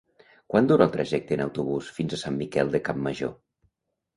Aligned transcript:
Quant 0.53 0.69
dura 0.71 0.87
el 0.87 0.93
trajecte 0.95 1.37
en 1.39 1.43
autobús 1.45 1.91
fins 1.99 2.17
a 2.17 2.19
Sant 2.23 2.41
Miquel 2.41 2.73
de 2.77 2.83
Campmajor? 2.89 3.35